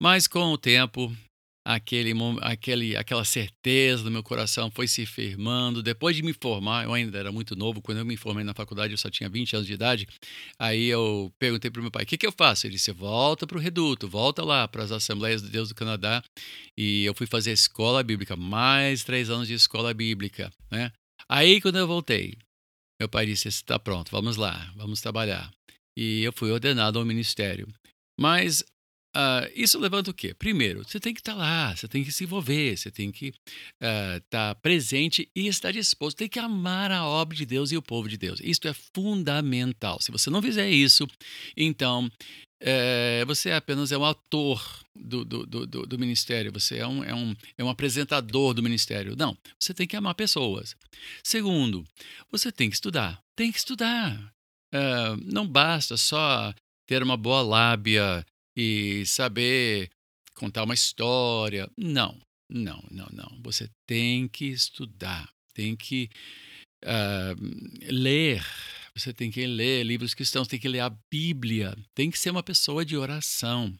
mas 0.00 0.26
com 0.26 0.52
o 0.52 0.58
tempo 0.58 1.10
aquele, 1.68 2.14
aquele, 2.40 2.96
aquela 2.96 3.24
certeza 3.26 4.02
do 4.02 4.10
meu 4.10 4.22
coração 4.22 4.70
foi 4.70 4.88
se 4.88 5.04
firmando. 5.04 5.82
Depois 5.82 6.16
de 6.16 6.22
me 6.22 6.32
formar, 6.32 6.84
eu 6.84 6.94
ainda 6.94 7.18
era 7.18 7.30
muito 7.30 7.54
novo, 7.54 7.82
quando 7.82 7.98
eu 7.98 8.06
me 8.06 8.16
formei 8.16 8.42
na 8.42 8.54
faculdade, 8.54 8.94
eu 8.94 8.98
só 8.98 9.10
tinha 9.10 9.28
20 9.28 9.56
anos 9.56 9.66
de 9.66 9.74
idade. 9.74 10.08
Aí 10.58 10.86
eu 10.86 11.30
perguntei 11.38 11.70
para 11.70 11.80
o 11.80 11.82
meu 11.82 11.90
pai: 11.90 12.04
o 12.04 12.06
que, 12.06 12.16
que 12.16 12.26
eu 12.26 12.32
faço? 12.32 12.66
Ele 12.66 12.74
disse: 12.74 12.90
volta 12.90 13.46
para 13.46 13.58
o 13.58 13.60
Reduto, 13.60 14.08
volta 14.08 14.42
lá 14.42 14.66
para 14.66 14.82
as 14.82 14.90
Assembleias 14.90 15.42
de 15.42 15.50
Deus 15.50 15.68
do 15.68 15.74
Canadá. 15.74 16.22
E 16.74 17.04
eu 17.04 17.14
fui 17.14 17.26
fazer 17.26 17.52
escola 17.52 18.02
bíblica, 18.02 18.34
mais 18.34 19.04
três 19.04 19.28
anos 19.28 19.46
de 19.46 19.52
escola 19.52 19.92
bíblica. 19.92 20.50
Né? 20.70 20.90
Aí, 21.28 21.60
quando 21.60 21.76
eu 21.76 21.86
voltei, 21.86 22.38
meu 22.98 23.10
pai 23.10 23.26
disse: 23.26 23.48
está 23.48 23.78
pronto, 23.78 24.10
vamos 24.10 24.36
lá, 24.36 24.72
vamos 24.74 25.02
trabalhar. 25.02 25.50
E 25.94 26.22
eu 26.22 26.32
fui 26.32 26.50
ordenado 26.50 26.98
ao 26.98 27.04
ministério. 27.04 27.68
Mas 28.18 28.64
Uh, 29.18 29.50
isso 29.52 29.80
levanta 29.80 30.12
o 30.12 30.14
quê? 30.14 30.32
Primeiro, 30.32 30.84
você 30.84 31.00
tem 31.00 31.12
que 31.12 31.20
estar 31.20 31.32
tá 31.32 31.38
lá, 31.38 31.74
você 31.74 31.88
tem 31.88 32.04
que 32.04 32.12
se 32.12 32.22
envolver, 32.22 32.76
você 32.76 32.88
tem 32.88 33.10
que 33.10 33.26
estar 33.26 34.16
uh, 34.16 34.20
tá 34.30 34.54
presente 34.54 35.28
e 35.34 35.48
estar 35.48 35.72
disposto, 35.72 36.18
tem 36.18 36.28
que 36.28 36.38
amar 36.38 36.92
a 36.92 37.04
obra 37.04 37.36
de 37.36 37.44
Deus 37.44 37.72
e 37.72 37.76
o 37.76 37.82
povo 37.82 38.08
de 38.08 38.16
Deus. 38.16 38.38
Isso 38.40 38.68
é 38.68 38.72
fundamental. 38.72 40.00
Se 40.00 40.12
você 40.12 40.30
não 40.30 40.40
fizer 40.40 40.70
isso, 40.70 41.04
então 41.56 42.08
é, 42.60 43.24
você 43.24 43.50
apenas 43.50 43.90
é 43.90 43.98
um 43.98 44.04
ator 44.04 44.84
do, 44.94 45.24
do, 45.24 45.46
do, 45.46 45.66
do, 45.66 45.98
ministério, 45.98 46.52
você 46.52 46.78
é 46.78 46.86
um, 46.86 47.02
é, 47.02 47.14
um, 47.14 47.34
é 47.56 47.64
um 47.64 47.68
apresentador 47.68 48.54
do 48.54 48.62
ministério. 48.62 49.16
Não, 49.16 49.36
você 49.58 49.72
tem 49.72 49.86
que 49.86 49.96
amar 49.96 50.14
pessoas. 50.14 50.76
Segundo, 51.24 51.84
você 52.30 52.52
tem 52.52 52.68
que 52.68 52.76
estudar. 52.76 53.20
Tem 53.36 53.50
que 53.50 53.58
estudar. 53.58 54.32
Uh, 54.72 55.16
não 55.24 55.46
basta 55.46 55.96
só 55.96 56.52
ter 56.86 57.02
uma 57.02 57.16
boa 57.16 57.42
lábia 57.42 58.24
e 58.60 59.06
saber 59.06 59.88
contar 60.34 60.64
uma 60.64 60.74
história. 60.74 61.70
Não, 61.76 62.20
não, 62.50 62.82
não, 62.90 63.06
não. 63.12 63.40
Você 63.44 63.70
tem 63.86 64.26
que 64.26 64.46
estudar, 64.46 65.30
tem 65.54 65.76
que 65.76 66.10
uh, 66.84 67.88
ler. 67.88 68.44
Você 68.96 69.12
tem 69.14 69.30
que 69.30 69.46
ler 69.46 69.84
livros 69.84 70.12
cristãos, 70.12 70.48
tem 70.48 70.58
que 70.58 70.68
ler 70.68 70.80
a 70.80 70.90
Bíblia, 71.08 71.76
tem 71.94 72.10
que 72.10 72.18
ser 72.18 72.30
uma 72.30 72.42
pessoa 72.42 72.84
de 72.84 72.96
oração. 72.96 73.72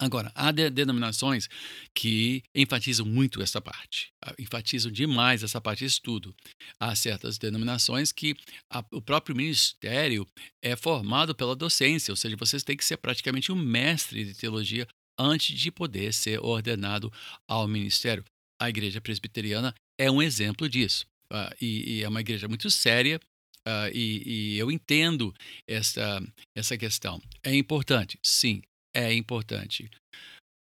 Agora, 0.00 0.32
há 0.34 0.50
de 0.50 0.70
denominações 0.70 1.46
que 1.94 2.42
enfatizam 2.54 3.04
muito 3.04 3.42
essa 3.42 3.60
parte, 3.60 4.10
enfatizam 4.38 4.90
demais 4.90 5.42
essa 5.42 5.60
parte 5.60 5.80
de 5.80 5.84
estudo. 5.84 6.34
Há 6.80 6.96
certas 6.96 7.36
denominações 7.36 8.10
que 8.10 8.34
a, 8.72 8.82
o 8.92 9.02
próprio 9.02 9.36
ministério 9.36 10.26
é 10.62 10.74
formado 10.74 11.34
pela 11.34 11.54
docência, 11.54 12.10
ou 12.10 12.16
seja, 12.16 12.34
vocês 12.34 12.64
têm 12.64 12.78
que 12.78 12.84
ser 12.84 12.96
praticamente 12.96 13.52
um 13.52 13.56
mestre 13.56 14.24
de 14.24 14.32
teologia 14.32 14.88
antes 15.18 15.58
de 15.58 15.70
poder 15.70 16.14
ser 16.14 16.40
ordenado 16.40 17.12
ao 17.46 17.68
ministério. 17.68 18.24
A 18.58 18.70
igreja 18.70 19.02
presbiteriana 19.02 19.74
é 19.98 20.10
um 20.10 20.22
exemplo 20.22 20.66
disso. 20.66 21.06
Uh, 21.30 21.54
e, 21.60 21.98
e, 21.98 22.02
é 22.02 22.08
uma 22.08 22.22
igreja 22.22 22.48
muito 22.48 22.70
séria, 22.70 23.20
uh, 23.68 23.94
e, 23.94 24.54
e 24.54 24.58
eu 24.58 24.70
entendo 24.70 25.32
essa, 25.68 26.20
essa 26.56 26.76
questão. 26.76 27.22
É 27.44 27.54
importante, 27.54 28.18
sim, 28.22 28.62
é 28.94 29.12
importante. 29.12 29.90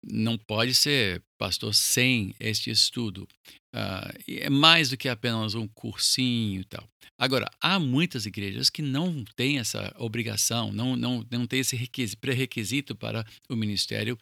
Não 0.03 0.37
pode 0.37 0.75
ser 0.75 1.23
pastor 1.37 1.73
sem 1.73 2.35
este 2.39 2.69
estudo. 2.69 3.27
Uh, 3.75 4.23
é 4.27 4.49
mais 4.49 4.89
do 4.89 4.97
que 4.97 5.09
apenas 5.09 5.55
um 5.55 5.67
cursinho 5.67 6.61
e 6.61 6.63
tal. 6.65 6.87
Agora, 7.19 7.49
há 7.59 7.79
muitas 7.79 8.25
igrejas 8.25 8.69
que 8.69 8.81
não 8.81 9.23
têm 9.35 9.57
essa 9.57 9.93
obrigação, 9.97 10.71
não, 10.71 10.95
não, 10.95 11.25
não 11.31 11.47
têm 11.47 11.61
esse 11.61 12.15
pré-requisito 12.17 12.95
para 12.95 13.25
o 13.49 13.55
ministério 13.55 14.17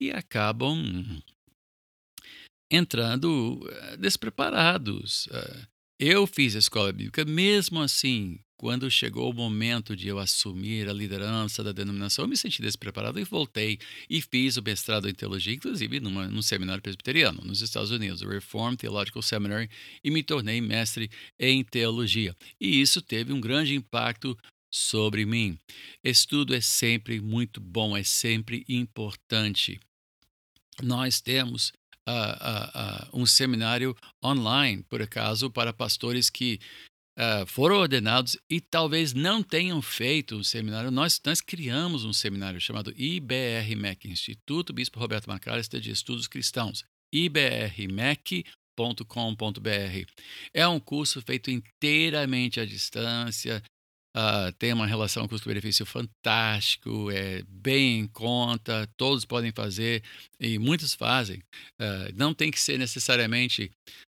e 0.00 0.10
acabam 0.10 0.82
entrando 2.70 3.60
uh, 3.62 3.96
despreparados. 3.96 5.26
Uh, 5.26 5.66
eu 5.98 6.26
fiz 6.26 6.56
a 6.56 6.60
escola 6.60 6.92
bíblica, 6.92 7.24
mesmo 7.24 7.80
assim, 7.80 8.38
quando 8.60 8.90
chegou 8.90 9.30
o 9.30 9.32
momento 9.32 9.96
de 9.96 10.08
eu 10.08 10.18
assumir 10.18 10.86
a 10.86 10.92
liderança 10.92 11.64
da 11.64 11.72
denominação, 11.72 12.26
eu 12.26 12.28
me 12.28 12.36
senti 12.36 12.60
despreparado 12.60 13.18
e 13.18 13.24
voltei 13.24 13.78
e 14.08 14.20
fiz 14.20 14.58
o 14.58 14.62
mestrado 14.62 15.08
em 15.08 15.14
teologia, 15.14 15.54
inclusive 15.54 15.98
numa, 15.98 16.28
num 16.28 16.42
seminário 16.42 16.82
presbiteriano 16.82 17.40
nos 17.42 17.62
Estados 17.62 17.90
Unidos, 17.90 18.20
o 18.20 18.28
Reformed 18.28 18.76
Theological 18.76 19.22
Seminary, 19.22 19.70
e 20.04 20.10
me 20.10 20.22
tornei 20.22 20.60
mestre 20.60 21.10
em 21.38 21.64
teologia. 21.64 22.36
E 22.60 22.82
isso 22.82 23.00
teve 23.00 23.32
um 23.32 23.40
grande 23.40 23.74
impacto 23.74 24.36
sobre 24.70 25.24
mim. 25.24 25.58
Estudo 26.04 26.54
é 26.54 26.60
sempre 26.60 27.18
muito 27.18 27.62
bom, 27.62 27.96
é 27.96 28.02
sempre 28.02 28.66
importante. 28.68 29.80
Nós 30.82 31.18
temos 31.18 31.72
uh, 32.06 32.12
uh, 32.12 33.14
uh, 33.16 33.22
um 33.22 33.24
seminário 33.24 33.96
online, 34.22 34.82
por 34.82 35.00
acaso, 35.00 35.50
para 35.50 35.72
pastores 35.72 36.28
que 36.28 36.60
uh, 37.20 37.46
foram 37.46 37.76
ordenados 37.76 38.36
e 38.48 38.60
talvez 38.60 39.12
não 39.12 39.42
tenham 39.42 39.82
feito 39.82 40.36
um 40.36 40.42
seminário. 40.42 40.90
Nós, 40.90 41.20
nós 41.24 41.40
criamos 41.40 42.04
um 42.04 42.12
seminário 42.12 42.60
chamado 42.60 42.92
IBRMEC, 42.96 44.08
Instituto 44.08 44.72
Bispo 44.72 44.98
Roberto 44.98 45.26
Macalister 45.28 45.80
de 45.80 45.90
Estudos 45.90 46.26
Cristãos, 46.26 46.84
ibrmec.com.br. 47.12 48.44
É 50.54 50.66
um 50.66 50.80
curso 50.80 51.20
feito 51.20 51.50
inteiramente 51.50 52.58
à 52.58 52.64
distância, 52.64 53.62
Uh, 54.16 54.50
tem 54.58 54.72
uma 54.72 54.88
relação 54.88 55.28
custo-benefício 55.28 55.86
fantástico, 55.86 57.12
é 57.12 57.44
bem 57.44 58.00
em 58.00 58.08
conta, 58.08 58.90
todos 58.96 59.24
podem 59.24 59.52
fazer 59.52 60.02
e 60.40 60.58
muitos 60.58 60.94
fazem. 60.94 61.38
Uh, 61.80 62.10
não 62.16 62.34
tem 62.34 62.50
que 62.50 62.60
ser 62.60 62.76
necessariamente 62.76 63.70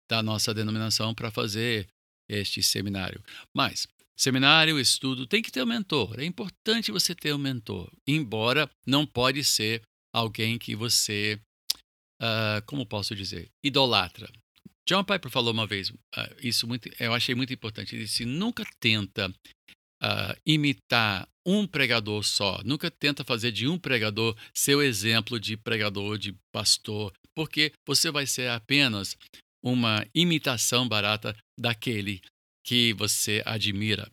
da 0.07 0.21
nossa 0.21 0.53
denominação 0.53 1.15
para 1.15 1.31
fazer 1.31 1.87
este 2.29 2.61
seminário. 2.61 3.23
Mas 3.55 3.87
seminário, 4.17 4.79
estudo, 4.79 5.27
tem 5.27 5.41
que 5.41 5.51
ter 5.51 5.61
um 5.61 5.67
mentor. 5.67 6.19
É 6.19 6.25
importante 6.25 6.91
você 6.91 7.13
ter 7.13 7.33
um 7.33 7.37
mentor, 7.37 7.91
embora 8.07 8.69
não 8.85 9.05
pode 9.05 9.43
ser 9.43 9.81
alguém 10.13 10.57
que 10.57 10.75
você, 10.75 11.39
uh, 12.21 12.65
como 12.65 12.85
posso 12.85 13.15
dizer, 13.15 13.49
idolatra. 13.63 14.27
John 14.87 15.03
Piper 15.03 15.29
falou 15.29 15.53
uma 15.53 15.67
vez, 15.67 15.89
uh, 15.89 15.95
isso 16.41 16.65
muito, 16.67 16.89
eu 16.99 17.13
achei 17.13 17.35
muito 17.35 17.53
importante. 17.53 17.95
Ele 17.95 18.05
disse: 18.05 18.25
nunca 18.25 18.63
tenta 18.79 19.29
uh, 19.29 20.41
imitar 20.45 21.27
um 21.45 21.67
pregador 21.67 22.23
só, 22.23 22.61
nunca 22.65 22.89
tenta 22.89 23.23
fazer 23.23 23.51
de 23.51 23.67
um 23.67 23.77
pregador 23.77 24.35
seu 24.53 24.81
exemplo 24.81 25.39
de 25.39 25.55
pregador, 25.55 26.17
de 26.17 26.35
pastor, 26.51 27.13
porque 27.35 27.71
você 27.85 28.11
vai 28.11 28.25
ser 28.25 28.49
apenas 28.49 29.15
uma 29.61 30.05
imitação 30.13 30.87
barata 30.87 31.35
daquele 31.57 32.21
que 32.63 32.93
você 32.93 33.41
admira. 33.45 34.09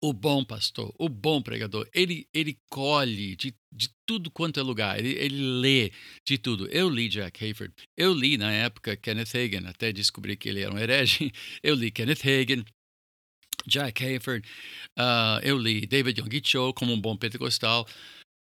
O 0.00 0.12
bom 0.12 0.44
pastor, 0.44 0.92
o 0.98 1.08
bom 1.08 1.40
pregador, 1.40 1.88
ele, 1.94 2.26
ele 2.34 2.58
colhe 2.68 3.36
de, 3.36 3.54
de 3.70 3.88
tudo 4.04 4.32
quanto 4.32 4.58
é 4.58 4.62
lugar, 4.62 4.98
ele, 4.98 5.10
ele 5.10 5.60
lê 5.60 5.92
de 6.26 6.38
tudo. 6.38 6.66
Eu 6.68 6.88
li 6.88 7.08
Jack 7.08 7.44
Hayford, 7.44 7.72
eu 7.96 8.12
li 8.12 8.36
na 8.36 8.50
época 8.52 8.96
Kenneth 8.96 9.36
Hagin, 9.36 9.66
até 9.66 9.92
descobri 9.92 10.36
que 10.36 10.48
ele 10.48 10.60
era 10.60 10.74
um 10.74 10.78
herege. 10.78 11.30
Eu 11.62 11.76
li 11.76 11.92
Kenneth 11.92 12.26
Hagin, 12.26 12.64
Jack 13.66 14.04
Hayford, 14.04 14.44
uh, 14.98 15.40
eu 15.42 15.56
li 15.56 15.86
David 15.86 16.18
Young 16.18 16.40
Cho 16.42 16.72
como 16.72 16.92
um 16.92 17.00
bom 17.00 17.16
pentecostal. 17.16 17.86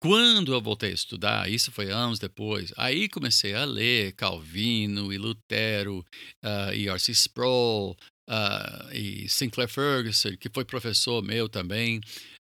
Quando 0.01 0.55
eu 0.55 0.63
voltei 0.63 0.93
a 0.93 0.95
estudar, 0.95 1.51
isso 1.51 1.71
foi 1.71 1.91
anos 1.91 2.19
depois, 2.19 2.73
aí 2.79 3.07
comecei 3.07 3.55
a 3.55 3.67
ler 3.67 4.13
Calvino 4.13 5.13
e 5.13 5.19
Lutero 5.19 5.99
uh, 6.43 6.73
e 6.75 6.89
R.C. 6.89 7.13
Sproul 7.13 7.95
uh, 8.27 8.95
e 8.95 9.29
Sinclair 9.29 9.69
Ferguson, 9.69 10.39
que 10.39 10.49
foi 10.49 10.65
professor 10.65 11.23
meu 11.23 11.51
também. 11.51 11.99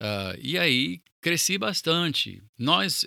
Uh, 0.02 0.34
e 0.42 0.58
aí 0.58 1.00
cresci 1.22 1.56
bastante. 1.60 2.42
Nós, 2.58 3.06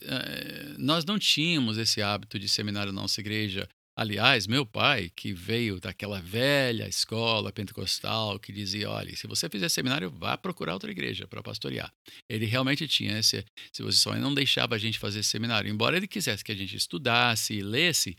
nós 0.79 1.05
não 1.05 1.19
tínhamos 1.19 1.77
esse 1.77 2.01
hábito 2.01 2.39
de 2.39 2.49
seminário 2.49 2.93
na 2.93 3.03
nossa 3.03 3.21
igreja 3.21 3.69
Aliás, 3.99 4.47
meu 4.47 4.67
pai, 4.67 5.11
que 5.17 5.33
veio 5.33 5.81
daquela 5.81 6.21
velha 6.21 6.87
escola 6.87 7.51
pentecostal, 7.51 8.39
que 8.39 8.53
dizia: 8.53 8.91
olha, 8.91 9.17
se 9.17 9.27
você 9.27 9.49
fizer 9.49 9.71
seminário, 9.71 10.11
vá 10.11 10.37
procurar 10.37 10.75
outra 10.75 10.91
igreja 10.91 11.27
para 11.27 11.43
pastorear. 11.43 11.91
Ele 12.29 12.45
realmente 12.45 12.87
tinha 12.87 13.19
esse. 13.19 13.43
Se 13.73 13.83
você 13.83 13.97
só 13.97 14.15
não 14.15 14.35
deixava 14.35 14.75
a 14.75 14.79
gente 14.79 14.99
fazer 14.99 15.23
seminário, 15.23 15.71
embora 15.71 15.97
ele 15.97 16.07
quisesse 16.07 16.45
que 16.45 16.53
a 16.53 16.55
gente 16.55 16.77
estudasse 16.77 17.55
e 17.55 17.63
lesse, 17.63 18.15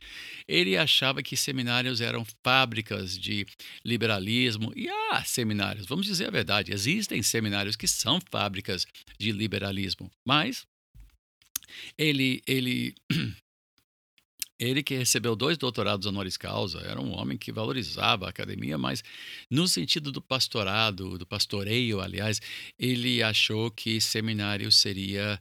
ele 0.47 0.75
achava 0.75 1.21
que 1.21 1.37
seminários 1.37 2.01
eram 2.01 2.25
fábricas 2.43 3.15
de 3.15 3.45
liberalismo. 3.85 4.73
E 4.75 4.89
há 4.89 5.23
seminários, 5.23 5.85
vamos 5.85 6.07
dizer 6.07 6.27
a 6.27 6.31
verdade, 6.31 6.73
existem 6.73 7.21
seminários 7.21 7.75
que 7.75 7.87
são 7.87 8.19
fábricas 8.31 8.87
de 9.19 9.31
liberalismo, 9.31 10.09
mas 10.25 10.65
ele, 11.95 12.41
ele 12.47 12.95
ele 14.59 14.81
que 14.81 14.95
recebeu 14.95 15.35
dois 15.35 15.57
doutorados 15.57 16.05
honoris 16.05 16.37
causa, 16.37 16.79
era 16.79 16.99
um 16.99 17.13
homem 17.17 17.37
que 17.37 17.51
valorizava 17.51 18.25
a 18.25 18.29
academia, 18.29 18.77
mas 18.77 19.03
no 19.49 19.67
sentido 19.67 20.11
do 20.11 20.21
pastorado, 20.21 21.17
do 21.17 21.25
pastoreio, 21.25 22.01
aliás, 22.01 22.41
ele 22.77 23.21
achou 23.21 23.69
que 23.69 24.01
seminário 24.01 24.71
seria 24.71 25.39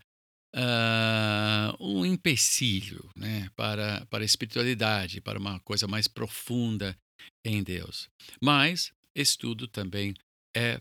uh, 0.54 1.76
um 1.80 2.04
empecilho 2.04 3.08
né, 3.16 3.50
para, 3.56 4.06
para 4.06 4.22
a 4.22 4.26
espiritualidade, 4.26 5.20
para 5.20 5.38
uma 5.38 5.60
coisa 5.60 5.86
mais 5.86 6.06
profunda 6.06 6.96
em 7.44 7.62
Deus. 7.62 8.08
Mas 8.42 8.92
estudo 9.14 9.66
também 9.66 10.14
é 10.54 10.80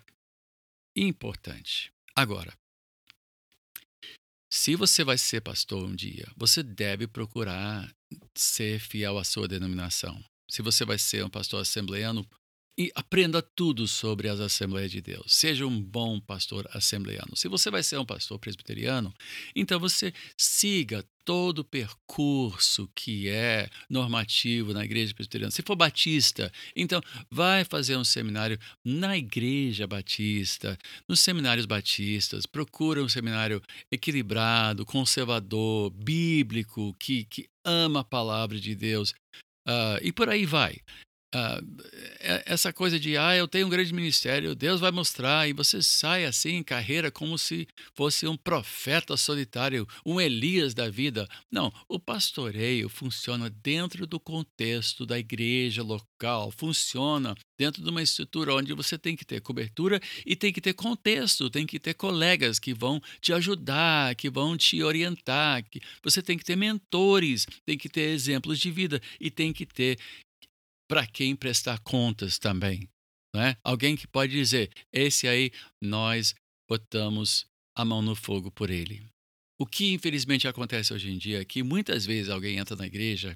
importante. 0.96 1.92
Agora, 2.16 2.54
se 4.66 4.76
você 4.76 5.04
vai 5.04 5.16
ser 5.16 5.42
pastor 5.42 5.86
um 5.86 5.96
dia, 5.96 6.28
você 6.36 6.64
deve 6.64 7.06
procurar 7.06 7.88
ser 8.34 8.80
fiel 8.80 9.20
à 9.20 9.24
sua 9.24 9.48
denominação. 9.48 10.20
Se 10.50 10.64
você 10.64 10.84
vai 10.84 10.98
ser 10.98 11.24
um 11.24 11.30
pastor 11.30 11.62
assembleano, 11.62 12.28
e 12.78 12.92
aprenda 12.94 13.42
tudo 13.42 13.88
sobre 13.88 14.28
as 14.28 14.40
Assembleias 14.40 14.92
de 14.92 15.02
Deus. 15.02 15.34
Seja 15.34 15.66
um 15.66 15.82
bom 15.82 16.20
pastor 16.20 16.68
assembleano. 16.74 17.36
Se 17.36 17.48
você 17.48 17.72
vai 17.72 17.82
ser 17.82 17.98
um 17.98 18.06
pastor 18.06 18.38
presbiteriano, 18.38 19.14
então 19.56 19.80
você 19.80 20.14
siga 20.38 21.06
todo 21.24 21.60
o 21.60 21.64
percurso 21.64 22.88
que 22.94 23.30
é 23.30 23.68
normativo 23.90 24.74
na 24.74 24.84
igreja 24.86 25.14
presbiteriana. 25.14 25.52
Se 25.52 25.64
for 25.64 25.76
batista, 25.76 26.52
então 26.76 27.02
vai 27.32 27.64
fazer 27.64 27.98
um 27.98 28.04
seminário 28.04 28.60
na 28.84 29.18
igreja 29.18 29.88
batista, 29.88 30.78
nos 31.08 31.22
seminários 31.22 31.66
batistas. 31.66 32.46
Procura 32.46 33.02
um 33.02 33.10
seminário 33.10 33.62
equilibrado, 33.92 34.86
conservador, 34.86 35.90
bíblico, 35.92 36.94
que, 37.00 37.24
que 37.26 37.50
ama 37.64 38.02
a 38.02 38.04
palavra 38.04 38.60
de 38.60 38.76
Deus. 38.76 39.12
Uh, 39.68 39.98
e 40.04 40.12
por 40.12 40.30
aí 40.30 40.46
vai. 40.46 40.80
Uh, 41.36 41.60
essa 42.46 42.72
coisa 42.72 42.98
de, 42.98 43.18
ah, 43.18 43.36
eu 43.36 43.46
tenho 43.46 43.68
um 43.68 43.70
grande 43.70 43.94
ministério, 43.94 44.56
Deus 44.56 44.80
vai 44.80 44.90
mostrar, 44.90 45.50
e 45.50 45.54
você 45.54 45.82
sai 45.84 46.24
assim 46.24 46.52
em 46.52 46.64
carreira 46.64 47.12
como 47.12 47.38
se 47.38 47.68
fosse 47.94 48.26
um 48.26 48.38
profeta 48.38 49.18
solitário, 49.18 49.86
um 50.06 50.22
Elias 50.22 50.74
da 50.74 50.90
vida. 50.90 51.28
Não, 51.52 51.74
o 51.90 52.00
pastoreio 52.00 52.88
funciona 52.88 53.50
dentro 53.50 54.08
do 54.08 54.18
contexto 54.18 55.06
da 55.06 55.20
igreja 55.20 55.84
local, 55.84 56.52
funciona 56.52 57.36
dentro 57.58 57.84
de 57.84 57.90
uma 57.90 58.02
estrutura 58.02 58.56
onde 58.56 58.74
você 58.74 58.98
tem 58.98 59.16
que 59.16 59.26
ter 59.26 59.42
cobertura 59.42 60.00
e 60.26 60.36
tem 60.36 60.54
que 60.54 60.62
ter 60.62 60.74
contexto, 60.74 61.50
tem 61.50 61.66
que 61.66 61.80
ter 61.80 61.94
colegas 61.94 62.60
que 62.60 62.74
vão 62.74 63.02
te 63.20 63.34
ajudar, 63.34 64.16
que 64.16 64.30
vão 64.30 64.58
te 64.58 64.82
orientar, 64.82 65.64
que 65.70 65.82
você 66.02 66.22
tem 66.22 66.38
que 66.38 66.46
ter 66.46 66.56
mentores, 66.56 67.46
tem 67.66 67.78
que 67.78 67.90
ter 67.90 68.10
exemplos 68.10 68.60
de 68.60 68.72
vida 68.72 69.02
e 69.20 69.30
tem 69.30 69.52
que 69.52 69.66
ter 69.66 69.98
para 70.88 71.06
quem 71.06 71.36
prestar 71.36 71.80
contas 71.80 72.38
também. 72.38 72.90
Né? 73.36 73.58
Alguém 73.64 73.96
que 73.96 74.08
pode 74.08 74.32
dizer: 74.32 74.72
esse 74.92 75.28
aí 75.28 75.52
nós 75.82 76.34
botamos 76.70 77.46
a 77.76 77.84
mão 77.84 78.02
no 78.02 78.16
fogo 78.16 78.50
por 78.50 78.70
ele. 78.70 79.06
O 79.60 79.66
que 79.66 79.94
infelizmente 79.94 80.48
acontece 80.48 80.94
hoje 80.94 81.12
em 81.12 81.18
dia 81.18 81.42
é 81.42 81.46
que 81.46 81.64
muitas 81.64 82.06
vezes 82.06 82.30
alguém 82.30 82.58
entra 82.58 82.76
na 82.76 82.86
igreja, 82.86 83.36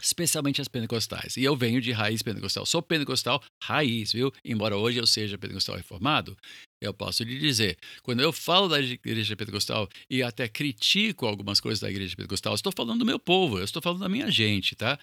especialmente 0.00 0.60
as 0.60 0.68
pentecostais, 0.68 1.36
e 1.36 1.44
eu 1.44 1.56
venho 1.56 1.80
de 1.80 1.92
raiz 1.92 2.22
pentecostal, 2.22 2.66
sou 2.66 2.82
pentecostal 2.82 3.42
raiz, 3.62 4.12
viu? 4.12 4.32
Embora 4.44 4.76
hoje 4.76 4.98
eu 4.98 5.06
seja 5.06 5.38
pentecostal 5.38 5.76
reformado, 5.76 6.36
eu 6.82 6.92
posso 6.92 7.22
lhe 7.22 7.38
dizer, 7.38 7.78
quando 8.02 8.20
eu 8.20 8.32
falo 8.32 8.68
da 8.68 8.80
igreja 8.80 9.36
pentecostal 9.36 9.88
e 10.10 10.20
até 10.20 10.48
critico 10.48 11.26
algumas 11.26 11.60
coisas 11.60 11.78
da 11.78 11.88
igreja 11.88 12.16
pentecostal, 12.16 12.54
estou 12.54 12.72
falando 12.76 12.98
do 12.98 13.06
meu 13.06 13.20
povo, 13.20 13.58
eu 13.58 13.64
estou 13.64 13.80
falando 13.80 14.00
da 14.00 14.08
minha 14.08 14.28
gente, 14.30 14.74
tá? 14.74 14.98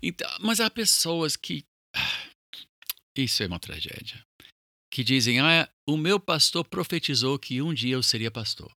Então, 0.00 0.30
mas 0.40 0.60
há 0.60 0.70
pessoas 0.70 1.36
que. 1.36 1.64
Isso 3.18 3.42
é 3.42 3.46
uma 3.46 3.58
tragédia. 3.58 4.24
Que 4.88 5.02
dizem: 5.02 5.40
ah, 5.40 5.68
o 5.84 5.96
meu 5.96 6.20
pastor 6.20 6.64
profetizou 6.64 7.38
que 7.38 7.60
um 7.60 7.74
dia 7.74 7.94
eu 7.94 8.02
seria 8.02 8.30
pastor. 8.30 8.70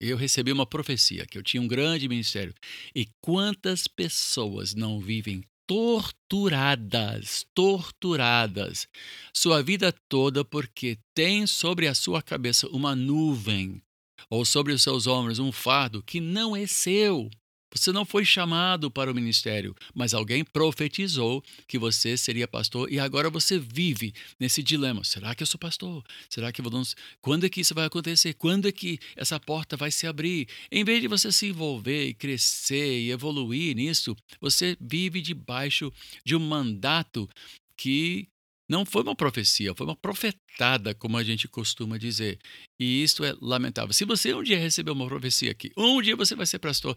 Eu 0.00 0.16
recebi 0.16 0.52
uma 0.52 0.66
profecia 0.66 1.26
que 1.26 1.36
eu 1.36 1.42
tinha 1.42 1.62
um 1.62 1.68
grande 1.68 2.08
ministério. 2.08 2.54
E 2.94 3.08
quantas 3.20 3.88
pessoas 3.88 4.74
não 4.74 5.00
vivem 5.00 5.44
torturadas, 5.72 7.46
torturadas, 7.54 8.86
sua 9.32 9.62
vida 9.62 9.90
toda 10.06 10.44
porque 10.44 10.98
tem 11.14 11.46
sobre 11.46 11.88
a 11.88 11.94
sua 11.94 12.20
cabeça 12.20 12.68
uma 12.68 12.94
nuvem 12.94 13.82
ou 14.28 14.44
sobre 14.44 14.74
os 14.74 14.82
seus 14.82 15.06
ombros 15.06 15.38
um 15.38 15.50
fardo 15.50 16.02
que 16.02 16.20
não 16.20 16.54
é 16.54 16.66
seu. 16.66 17.30
Você 17.74 17.90
não 17.90 18.04
foi 18.04 18.24
chamado 18.24 18.90
para 18.90 19.10
o 19.10 19.14
ministério, 19.14 19.74
mas 19.94 20.12
alguém 20.12 20.44
profetizou 20.44 21.42
que 21.66 21.78
você 21.78 22.16
seria 22.16 22.46
pastor 22.46 22.92
e 22.92 22.98
agora 22.98 23.30
você 23.30 23.58
vive 23.58 24.12
nesse 24.38 24.62
dilema. 24.62 25.02
Será 25.04 25.34
que 25.34 25.42
eu 25.42 25.46
sou 25.46 25.58
pastor? 25.58 26.04
Será 26.28 26.52
que 26.52 26.60
vamos... 26.60 26.94
quando 27.20 27.46
é 27.46 27.48
que 27.48 27.60
isso 27.60 27.74
vai 27.74 27.86
acontecer? 27.86 28.34
Quando 28.34 28.68
é 28.68 28.72
que 28.72 28.98
essa 29.16 29.40
porta 29.40 29.76
vai 29.76 29.90
se 29.90 30.06
abrir? 30.06 30.48
Em 30.70 30.84
vez 30.84 31.00
de 31.00 31.08
você 31.08 31.32
se 31.32 31.46
envolver 31.46 32.08
e 32.08 32.14
crescer 32.14 33.00
e 33.00 33.10
evoluir 33.10 33.74
nisso, 33.74 34.14
você 34.40 34.76
vive 34.80 35.22
debaixo 35.22 35.90
de 36.24 36.36
um 36.36 36.40
mandato 36.40 37.28
que 37.76 38.28
não 38.68 38.86
foi 38.86 39.02
uma 39.02 39.16
profecia, 39.16 39.74
foi 39.74 39.86
uma 39.86 39.96
profetada, 39.96 40.94
como 40.94 41.16
a 41.16 41.24
gente 41.24 41.48
costuma 41.48 41.98
dizer. 41.98 42.38
E 42.80 43.02
isso 43.02 43.24
é 43.24 43.34
lamentável. 43.40 43.92
Se 43.92 44.04
você 44.04 44.32
um 44.34 44.42
dia 44.42 44.58
recebeu 44.58 44.94
uma 44.94 45.06
profecia 45.06 45.50
aqui, 45.50 45.70
um 45.76 46.00
dia 46.00 46.16
você 46.16 46.34
vai 46.34 46.46
ser 46.46 46.58
pastor, 46.58 46.96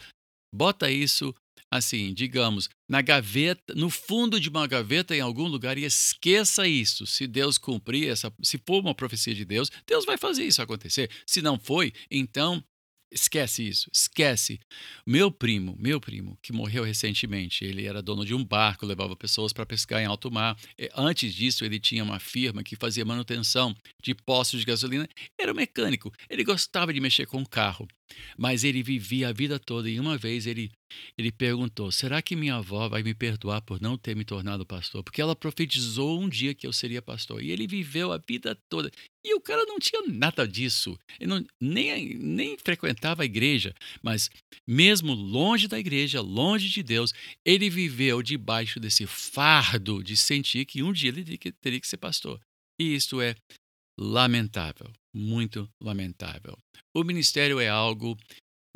Bota 0.53 0.89
isso 0.89 1.33
assim, 1.69 2.13
digamos, 2.13 2.69
na 2.87 3.01
gaveta, 3.01 3.73
no 3.75 3.89
fundo 3.89 4.39
de 4.39 4.49
uma 4.49 4.67
gaveta 4.67 5.15
em 5.15 5.19
algum 5.19 5.47
lugar 5.47 5.77
e 5.77 5.83
esqueça 5.83 6.67
isso. 6.67 7.05
Se 7.05 7.27
Deus 7.27 7.57
cumprir 7.57 8.09
essa, 8.09 8.31
se 8.41 8.57
for 8.65 8.79
uma 8.81 8.95
profecia 8.95 9.33
de 9.33 9.43
Deus, 9.43 9.69
Deus 9.85 10.05
vai 10.05 10.17
fazer 10.17 10.45
isso 10.45 10.61
acontecer. 10.61 11.09
Se 11.25 11.41
não 11.41 11.59
foi, 11.59 11.91
então 12.09 12.63
Esquece 13.11 13.65
isso, 13.65 13.89
esquece. 13.93 14.59
Meu 15.05 15.31
primo, 15.31 15.73
meu 15.79 16.01
primo, 16.01 16.37
que 16.41 16.51
morreu 16.51 16.83
recentemente, 16.83 17.63
ele 17.63 17.85
era 17.85 18.01
dono 18.01 18.25
de 18.25 18.33
um 18.33 18.43
barco, 18.43 18.85
levava 18.85 19.15
pessoas 19.15 19.53
para 19.53 19.65
pescar 19.65 20.01
em 20.01 20.05
alto 20.05 20.29
mar. 20.29 20.57
Antes 20.93 21.33
disso, 21.33 21.63
ele 21.63 21.79
tinha 21.79 22.03
uma 22.03 22.19
firma 22.19 22.61
que 22.61 22.75
fazia 22.75 23.05
manutenção 23.05 23.73
de 24.03 24.13
postos 24.13 24.59
de 24.59 24.65
gasolina. 24.65 25.07
Era 25.39 25.53
um 25.53 25.55
mecânico, 25.55 26.11
ele 26.29 26.43
gostava 26.43 26.93
de 26.93 26.99
mexer 26.99 27.25
com 27.25 27.45
carro, 27.45 27.87
mas 28.37 28.63
ele 28.63 28.83
vivia 28.83 29.29
a 29.29 29.33
vida 29.33 29.59
toda. 29.59 29.89
E 29.89 29.99
uma 29.99 30.17
vez 30.17 30.45
ele, 30.45 30.71
ele 31.17 31.31
perguntou: 31.31 31.91
será 31.91 32.21
que 32.21 32.35
minha 32.35 32.55
avó 32.55 32.87
vai 32.87 33.03
me 33.03 33.13
perdoar 33.13 33.61
por 33.61 33.81
não 33.81 33.97
ter 33.97 34.15
me 34.15 34.25
tornado 34.25 34.65
pastor? 34.65 35.03
Porque 35.03 35.21
ela 35.21 35.35
profetizou 35.35 36.19
um 36.19 36.29
dia 36.29 36.53
que 36.53 36.67
eu 36.67 36.73
seria 36.73 37.01
pastor. 37.01 37.43
E 37.43 37.51
ele 37.51 37.67
viveu 37.67 38.11
a 38.11 38.17
vida 38.17 38.57
toda. 38.69 38.91
E 39.23 39.33
o 39.33 39.41
cara 39.41 39.65
não 39.65 39.79
tinha 39.79 40.03
nada 40.07 40.47
disso. 40.47 40.97
Ele 41.19 41.29
não, 41.29 41.45
nem, 41.59 42.15
nem 42.15 42.57
frequentava 42.57 43.23
a 43.23 43.25
igreja. 43.25 43.73
Mas, 44.01 44.29
mesmo 44.67 45.13
longe 45.13 45.67
da 45.67 45.79
igreja, 45.79 46.21
longe 46.21 46.69
de 46.69 46.83
Deus, 46.83 47.11
ele 47.43 47.69
viveu 47.69 48.21
debaixo 48.21 48.79
desse 48.79 49.07
fardo 49.07 50.03
de 50.03 50.15
sentir 50.15 50.65
que 50.65 50.83
um 50.83 50.93
dia 50.93 51.09
ele 51.09 51.23
teria 51.23 51.37
que, 51.37 51.51
teria 51.51 51.79
que 51.79 51.87
ser 51.87 51.97
pastor. 51.97 52.39
E 52.79 52.95
isso 52.95 53.21
é 53.21 53.35
lamentável, 53.97 54.91
muito 55.13 55.69
lamentável. 55.81 56.57
O 56.93 57.03
ministério 57.03 57.59
é 57.59 57.69
algo 57.69 58.17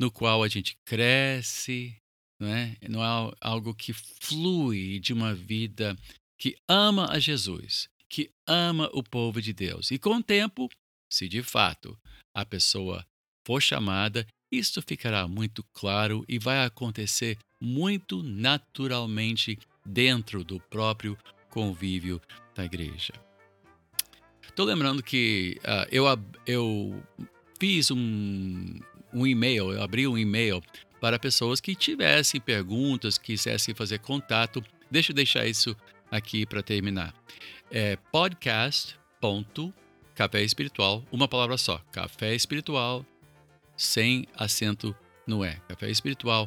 no 0.00 0.10
qual 0.10 0.42
a 0.42 0.48
gente 0.48 0.76
cresce, 0.84 1.96
não 2.40 2.48
é? 2.48 2.76
Não 2.88 3.04
é 3.04 3.34
algo 3.40 3.74
que 3.74 3.92
flui 3.92 4.98
de 4.98 5.12
uma 5.12 5.34
vida 5.34 5.96
que 6.38 6.56
ama 6.66 7.10
a 7.10 7.18
Jesus, 7.18 7.88
que 8.08 8.30
ama 8.46 8.90
o 8.94 9.02
povo 9.02 9.42
de 9.42 9.52
Deus. 9.52 9.90
E 9.90 9.98
com 9.98 10.16
o 10.16 10.22
tempo, 10.22 10.68
se 11.12 11.28
de 11.28 11.42
fato 11.42 11.98
a 12.34 12.44
pessoa 12.44 13.06
for 13.46 13.60
chamada, 13.60 14.26
isto 14.50 14.80
ficará 14.82 15.28
muito 15.28 15.62
claro 15.72 16.24
e 16.26 16.38
vai 16.38 16.64
acontecer 16.64 17.38
muito 17.60 18.22
naturalmente 18.22 19.58
dentro 19.84 20.42
do 20.42 20.58
próprio 20.58 21.16
convívio 21.50 22.20
da 22.54 22.64
igreja. 22.64 23.12
Estou 24.60 24.68
lembrando 24.68 25.02
que 25.02 25.58
uh, 25.60 25.88
eu, 25.90 26.04
eu 26.46 27.02
fiz 27.58 27.90
um, 27.90 28.78
um 29.10 29.26
e-mail, 29.26 29.72
eu 29.72 29.82
abri 29.82 30.06
um 30.06 30.18
e-mail 30.18 30.62
para 31.00 31.18
pessoas 31.18 31.62
que 31.62 31.74
tivessem 31.74 32.38
perguntas, 32.38 33.16
quisessem 33.16 33.74
fazer 33.74 34.00
contato. 34.00 34.62
Deixa 34.90 35.12
eu 35.12 35.16
deixar 35.16 35.46
isso 35.46 35.74
aqui 36.10 36.44
para 36.44 36.62
terminar 36.62 37.14
é 37.70 37.96
podcast.café 38.12 40.42
espiritual, 40.42 41.02
uma 41.10 41.26
palavra 41.26 41.56
só, 41.56 41.78
café 41.90 42.34
espiritual, 42.34 43.06
sem 43.74 44.26
acento 44.36 44.94
no 45.26 45.42
E, 45.42 45.54
café 45.68 45.88
espiritual, 45.88 46.46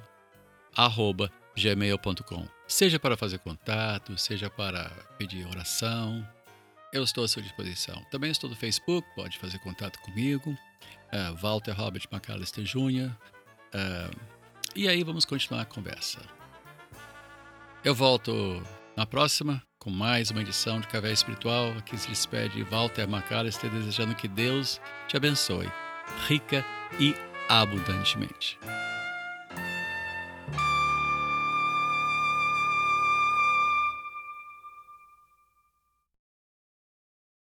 arroba 0.76 1.32
gmail.com. 1.58 2.48
Seja 2.68 3.00
para 3.00 3.18
fazer 3.18 3.40
contato, 3.40 4.16
seja 4.20 4.52
para 4.52 4.92
pedir 5.18 5.48
oração, 5.48 6.24
eu 6.94 7.04
estou 7.04 7.24
à 7.24 7.28
sua 7.28 7.42
disposição. 7.42 8.06
Também 8.12 8.32
estou 8.32 8.50
no 8.50 8.56
Facebook, 8.56 9.08
pode 9.16 9.38
fazer 9.40 9.58
contato 9.60 10.00
comigo, 10.00 10.52
uh, 10.52 11.36
Walter 11.38 11.74
Robert 11.76 12.04
McAllister 12.12 12.64
Jr., 12.64 13.12
uh, 13.74 14.34
e 14.76 14.88
aí 14.88 15.04
vamos 15.04 15.26
continuar 15.26 15.62
a 15.62 15.66
conversa. 15.66 16.20
Eu 17.84 17.94
volto 17.94 18.64
na 18.96 19.06
próxima 19.06 19.62
com 19.78 19.90
mais 19.90 20.32
uma 20.32 20.42
edição 20.42 20.80
de 20.80 20.88
Café 20.88 21.12
Espiritual. 21.12 21.72
Aqui 21.78 21.98
se 21.98 22.08
despede 22.08 22.64
Walter 22.64 23.04
McAllister, 23.04 23.70
desejando 23.70 24.16
que 24.16 24.28
Deus 24.28 24.80
te 25.08 25.18
abençoe, 25.18 25.70
rica 26.28 26.66
e 27.00 27.14
abundantemente. 27.50 28.58